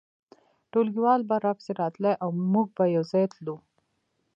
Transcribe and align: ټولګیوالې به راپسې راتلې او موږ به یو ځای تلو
ټولګیوالې 0.71 1.27
به 1.29 1.35
راپسې 1.45 1.71
راتلې 1.81 2.13
او 2.23 2.29
موږ 2.51 2.67
به 2.77 2.83
یو 2.95 3.03
ځای 3.11 3.25
تلو 3.33 3.55